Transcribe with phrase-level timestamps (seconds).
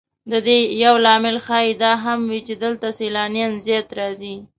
[0.31, 4.35] د دې یو لامل ښایي دا هم وي چې دلته سیلانیان زیات راځي.